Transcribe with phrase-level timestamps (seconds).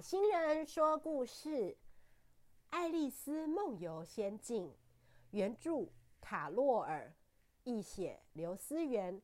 [0.00, 1.48] 新人说故事
[2.68, 4.68] 《爱丽丝梦游仙境》，
[5.30, 5.86] 原著
[6.20, 7.14] 卡洛尔，
[7.64, 9.22] 译写刘思源，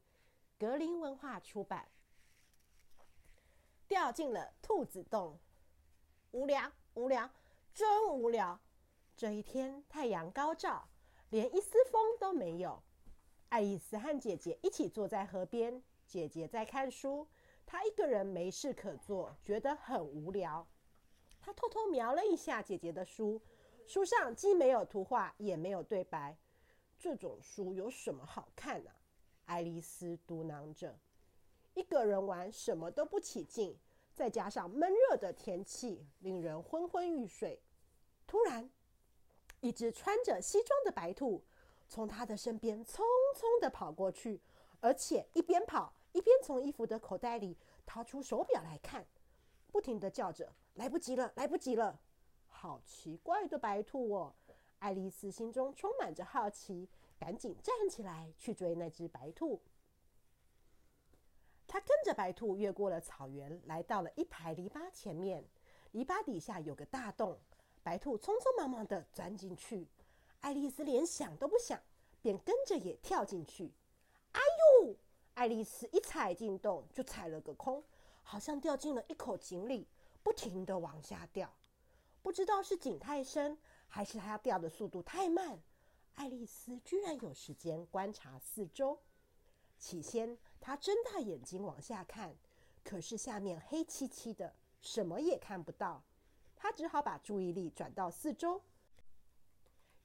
[0.58, 1.88] 格林文化出版。
[3.86, 5.38] 掉进了兔子洞，
[6.30, 7.30] 无聊，无聊，
[7.74, 8.58] 真无聊。
[9.14, 10.88] 这一天太阳高照，
[11.28, 12.82] 连一丝风都没有。
[13.50, 17.28] 爱丽丝和姐姐一起坐在河边，姐姐在看书。
[17.64, 20.66] 他一个人没事可做，觉得很无聊。
[21.40, 23.40] 他偷偷瞄了一下姐姐的书，
[23.86, 26.36] 书上既没有图画，也没有对白。
[26.98, 28.90] 这种书有什么好看呢？
[29.46, 30.96] 爱丽丝嘟囔着。
[31.74, 33.76] 一个人玩什么都不起劲，
[34.14, 37.60] 再加上闷热的天气，令人昏昏欲睡。
[38.26, 38.70] 突然，
[39.60, 41.42] 一只穿着西装的白兔
[41.88, 43.00] 从他的身边匆
[43.34, 44.40] 匆的跑过去，
[44.80, 45.92] 而且一边跑。
[46.12, 49.06] 一边从衣服的口袋里掏出手表来看，
[49.70, 52.00] 不停的叫着：“来不及了，来不及了！”
[52.46, 54.34] 好奇怪的白兔哦！
[54.78, 59.60] 爱丽丝心中充满着好奇，赶紧站起来去追那只白兔。
[61.66, 65.44] 她跟着白兔越过了草原，来到了一排篱笆前面。
[65.92, 67.38] 篱笆底下有个大洞，
[67.82, 69.86] 白兔匆匆忙忙的钻进去。
[70.40, 71.80] 爱丽丝连想都不想，
[72.20, 73.72] 便跟着也跳进去。
[74.32, 74.71] 哎呦！
[75.34, 77.82] 爱丽丝一踩进洞，就踩了个空，
[78.22, 79.86] 好像掉进了一口井里，
[80.22, 81.52] 不停的往下掉。
[82.22, 83.58] 不知道是井太深，
[83.88, 85.60] 还是它掉的速度太慢，
[86.14, 88.98] 爱丽丝居然有时间观察四周。
[89.78, 92.36] 起先，她睁大眼睛往下看，
[92.84, 96.02] 可是下面黑漆漆的，什么也看不到。
[96.54, 98.62] 她只好把注意力转到四周。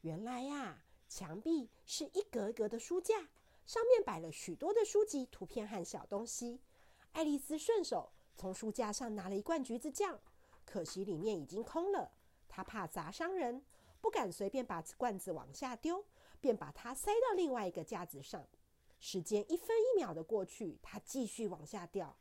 [0.01, 3.27] 原来呀，墙壁是一格格的书架。
[3.67, 6.61] 上面摆了许多的书籍、图片和小东西。
[7.11, 10.19] 爱丽丝顺手从书架上拿了一罐橘子酱，
[10.65, 12.13] 可惜里面已经空了。
[12.47, 13.61] 她怕砸伤人，
[13.99, 16.05] 不敢随便把罐子往下丢，
[16.39, 18.47] 便把它塞到另外一个架子上。
[18.99, 22.15] 时间一分一秒的过去，她继续往下掉。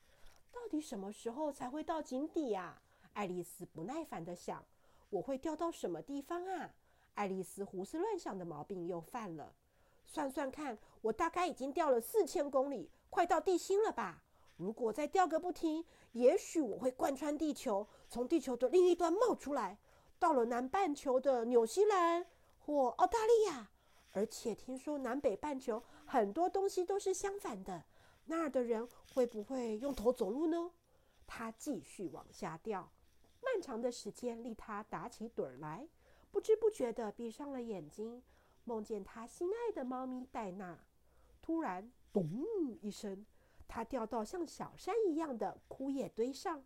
[0.50, 2.82] 到底什么时候才会到井底呀？
[3.12, 4.64] 爱丽丝不耐烦的想
[5.08, 6.74] ：“我会掉到什么地方啊？”
[7.14, 9.54] 爱丽丝胡思乱想的毛病又犯了。
[10.06, 14.22] 算算看，我大概已经掉了四千公里，快到地心了吧？
[14.56, 19.78] 如果再掉个不停，也许我会贯穿地球，从地球的另一端冒出来，
[20.18, 22.26] 到了南半球的纽西兰
[22.58, 23.70] 或澳大利亚。
[24.12, 27.84] 而且听说南北半球很多东西都是相反的，
[28.24, 30.70] 那儿的人会不会用头走路呢？
[31.26, 32.90] 他继续往下掉，
[33.42, 35.86] 漫长的时间令他打起盹儿来，
[36.30, 38.22] 不知不觉地闭上了眼睛。
[38.66, 40.76] 梦见他心爱的猫咪戴娜，
[41.40, 42.28] 突然“咚”
[42.82, 43.24] 一声，
[43.68, 46.64] 他掉到像小山一样的枯叶堆上。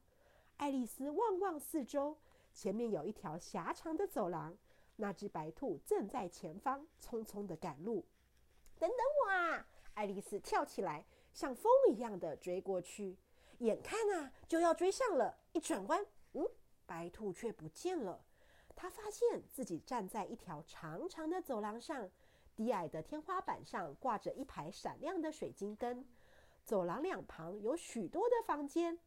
[0.57, 2.17] 爱丽丝望望四周，
[2.55, 4.57] 前面有一条狭长的走廊，
[4.97, 8.07] 那只白兔正在前方匆匆的赶路。
[8.79, 9.67] 等等我啊！
[9.93, 13.19] 爱丽丝跳起来，像风一样的追过去。
[13.59, 16.47] 眼看啊就要追上了，一转弯，嗯，
[16.87, 18.25] 白兔却不见了。
[18.81, 22.09] 他发现自己站在一条长长的走廊上，
[22.57, 26.03] 低矮的天花板上挂着一排闪亮的水晶灯。
[26.65, 28.99] 走廊两旁有许多的房间。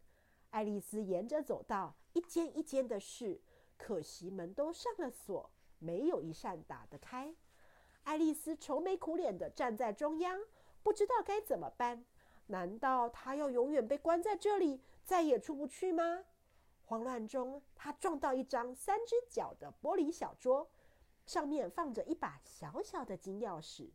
[0.52, 3.42] 爱丽丝沿着走道一间一间的试，
[3.76, 7.34] 可惜门都上了锁，没有一扇打得开。
[8.04, 10.40] 爱丽丝愁眉苦脸地站在中央，
[10.84, 12.06] 不知道该怎么办。
[12.46, 16.26] 难道她要永远被关在这里，再也出不去吗？
[16.86, 20.70] 慌乱中，他撞到一张三只脚的玻璃小桌，
[21.26, 23.90] 上面放着一把小小的金钥匙。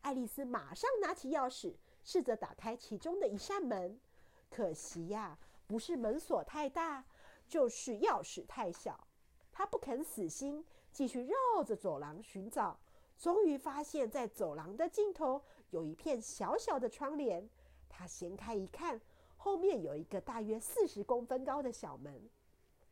[0.00, 4.00] 爱丽丝马上拿起钥匙，试着打开其中的一扇门。
[4.48, 7.04] 可惜呀，不是门锁太大，
[7.48, 9.06] 就是钥匙太小。
[9.52, 12.78] 她不肯死心，继续绕着走廊寻找。
[13.18, 17.50] 终于发现，在走廊的尽头有一片小小的窗帘。
[17.88, 19.00] 她掀开一看。
[19.48, 22.28] 后面有一个大约四十公分高的小门，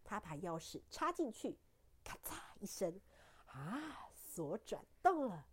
[0.02, 1.54] 他把钥匙插进去，
[2.02, 2.98] 咔嚓一声，
[3.44, 5.44] 啊，锁转动了。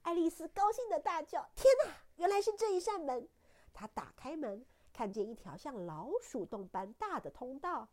[0.00, 3.28] 爱丽丝高兴的大叫：“天哪，原来是这一扇门！”
[3.74, 4.64] 她打开门，
[4.94, 7.86] 看见一条像老鼠洞般大的通道。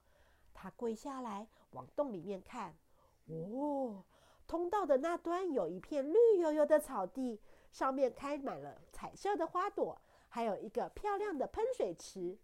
[0.54, 2.74] 她跪下来往洞里面看，
[3.26, 4.06] 哦，
[4.48, 7.42] 通道的那端有一片绿油油的草地，
[7.74, 10.02] 上面开满了彩色的花朵。
[10.30, 12.36] 还有一个漂亮的喷水池，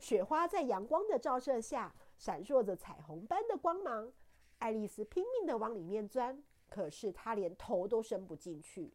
[0.00, 4.12] 雪花在阳光的照射下闪烁着彩虹般的光芒。
[4.58, 8.94] 爱丽丝拼命地往里面钻，可是她连头都伸不进去。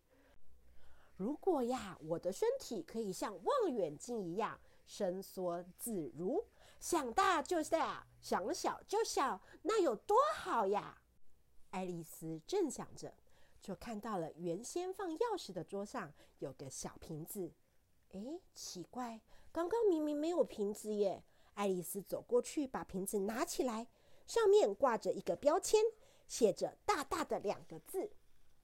[1.18, 6.44] 如果呀，我的身体可以像望远镜一样伸缩自如，
[6.80, 11.00] 想大就大，想小就小，那有多好呀？
[11.70, 13.14] 爱丽丝正想着，
[13.62, 17.54] 就看到了原先放钥匙的桌上有个小瓶子。
[18.14, 19.22] 哎，奇怪，
[19.52, 21.24] 刚刚明明没有瓶子耶！
[21.56, 23.88] 爱丽丝走过去，把瓶子拿起来，
[24.26, 25.82] 上面挂着一个标签，
[26.28, 28.12] 写着大大的两个字：“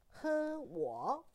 [0.09, 1.25] 喝我。”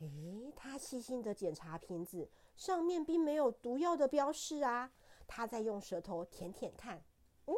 [0.00, 4.92] 诶，她细心的检查瓶子，上面并没有毒药的标示啊。
[5.26, 7.02] 她在用舌头舔舔看，
[7.46, 7.54] 嗯，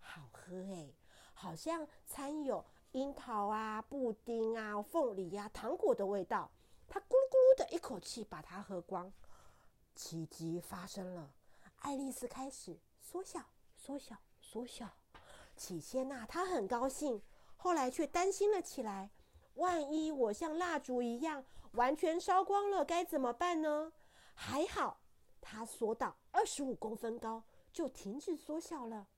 [0.00, 0.94] 好喝诶，
[1.32, 6.50] 好像掺有樱桃啊、布丁啊、凤梨呀、糖果的味道。
[6.88, 9.12] 她咕噜咕噜的一口气把它喝光，
[9.98, 11.28] 奇迹发生了。
[11.80, 14.88] 爱丽丝开始缩小、缩小、缩小。
[15.56, 17.20] 起先呐，她很高兴，
[17.56, 19.10] 后来却担心了起来。
[19.54, 23.92] 万一我像蜡烛一样完全烧光了，该怎么办呢？
[24.34, 25.00] 还好，
[25.40, 27.42] 她缩到二十五公分高，
[27.72, 29.08] 就停止缩小了。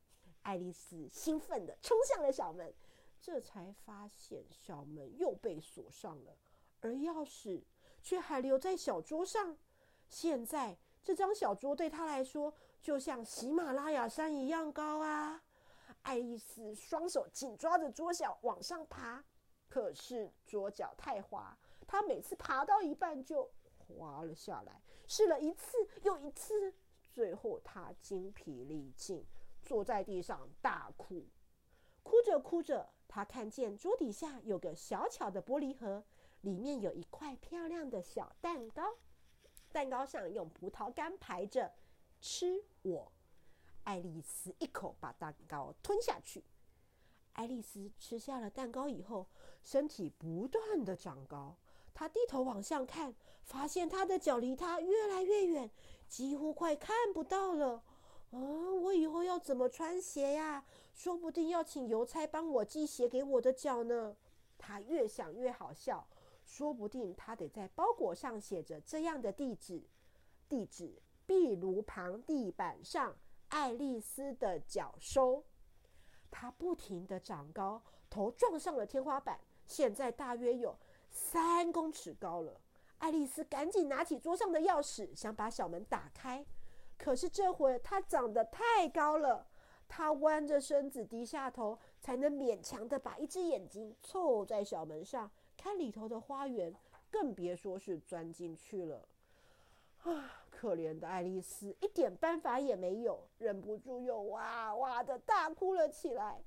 [0.41, 2.73] 爱丽丝兴奋地冲向了小门，
[3.21, 6.35] 这才发现小门又被锁上了，
[6.81, 7.63] 而钥匙
[8.03, 9.59] 却还留在小桌上。
[10.11, 10.77] 现在。
[11.03, 15.43] 这张小桌对他来说就像喜马拉雅山一样高啊！
[16.03, 19.25] 爱丽丝双手紧抓着桌角往上爬，
[19.67, 24.83] 可是桌角太滑，她每次爬到一半就滑了下来。
[25.09, 26.75] 试了一次又一次，
[27.11, 29.25] 最后她精疲力尽，
[29.63, 31.27] 坐在地上大哭。
[32.03, 36.05] 哭着哭着，她看见桌底下有个小巧的玻璃盒，
[36.43, 38.99] 里面有一块漂亮的小蛋糕。
[39.73, 41.73] 蛋糕上用葡萄干排着
[42.21, 43.11] “吃我”，
[43.85, 46.43] 爱丽丝一口把蛋糕吞下去。
[47.35, 49.27] 爱丽丝吃下了蛋糕以后，
[49.63, 51.57] 身体不断的长高。
[51.95, 53.15] 她低头往上看，
[53.45, 55.71] 发现她的脚离她越来越远，
[56.09, 57.83] 几乎快看不到了。
[58.33, 60.65] 啊，我以后要怎么穿鞋呀？
[60.93, 64.17] 说不定要请邮差帮我寄鞋给我的脚呢。
[64.59, 66.07] 她越想越好笑。
[66.51, 69.85] 说不定他得在包裹上写着这样的地址：
[70.49, 73.17] 地址壁炉旁地板上，
[73.51, 75.45] 爱丽丝的脚收。
[76.29, 77.81] 他不停的长高，
[78.11, 80.77] 头撞上了天花板，现在大约有
[81.09, 82.61] 三公尺高了。
[82.99, 86.45] 爱丽丝赶紧拿起桌上的钥匙，想把小门打开。
[86.99, 89.47] 可是这回她长得太高了，
[89.87, 95.31] 她弯着身子，低下头，才能勉强的把一只眼睛凑在小门上。
[95.61, 96.75] 看里头的花园，
[97.11, 99.07] 更别说是钻进去了。
[100.05, 106.41] 啊，可怜的爱丽丝一点办法也没有，忍不住又哇哇的大哭了起来。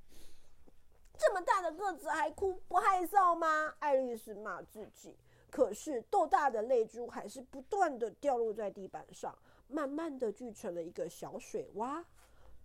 [1.16, 3.76] 这么大的个子还哭，不害臊吗？
[3.78, 5.16] 爱丽丝骂自己。
[5.52, 9.38] 可是豆大的泪珠还是不断的掉落在地板上，
[9.68, 12.04] 慢慢的聚成了一个小水洼。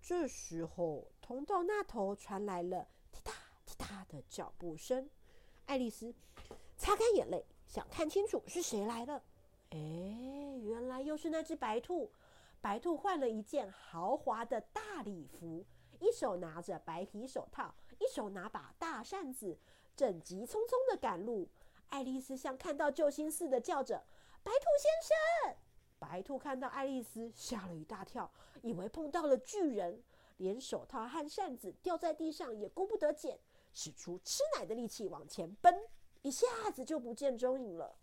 [0.01, 3.35] 这时候，通道那头传来了踢踏
[3.67, 5.11] 踢踏的脚步声。
[5.69, 6.15] 爱丽丝
[6.79, 9.23] 擦干眼泪，想看清楚是谁来了。
[9.69, 9.77] 哎，
[10.63, 12.11] 原来又是那只白兔。
[12.63, 15.63] 白兔换了一件豪华的大礼服，
[16.01, 19.59] 一手拿着白皮手套，一手拿把大扇子，
[19.95, 21.47] 正急匆匆的赶路。
[21.91, 24.03] 爱丽丝像看到救星似的叫着
[24.43, 25.57] ：“白兔先生！”
[26.01, 28.31] 白兔看到爱丽丝，吓了一大跳，
[28.63, 30.03] 以为碰到了巨人，
[30.39, 33.39] 连手套和扇子掉在地上也顾不得捡。
[33.81, 35.73] 使出吃奶的力气往前奔，
[36.23, 37.97] 一下子就不见踪影了。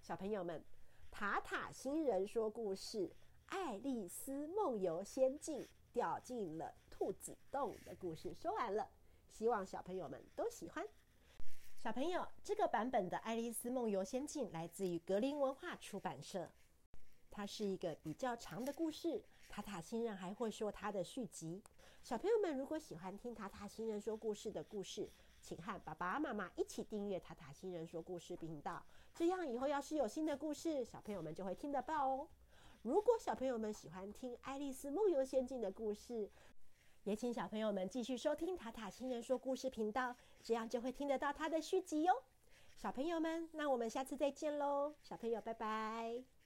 [0.00, 0.64] 小朋友们，
[1.10, 3.06] 塔塔星人说故事
[3.48, 5.60] 《爱丽丝梦游仙境》
[5.92, 8.88] 掉进了兔子洞的故事说完了，
[9.30, 10.88] 希望小朋友们都喜欢。
[11.76, 16.50] 小朋友，这个版本的《爱丽丝梦游仙境》来自于格林文化出版社，
[17.30, 19.22] 它是一个比较长的故事。
[19.50, 21.62] 塔塔星人还会说它的续集。
[22.08, 25.10] 小朋友们，如果喜欢听塔塔星人说故事的故事，
[25.42, 28.82] 请和爸爸妈妈一起订阅塔塔星人说故事频道。
[29.14, 32.26] 这样以后要是有新的故事，小朋友们就会听得到哦。
[32.80, 36.30] 如果小朋友们喜欢听《爱丽丝梦游仙境》的故事，
[37.04, 42.22] 也请小朋友们继续收听塔塔星人说故事频道，这样就会听得到它的续集哟。
[42.74, 44.94] 小朋友们，那我们下次再见喽！
[45.02, 46.37] 小朋友，拜拜。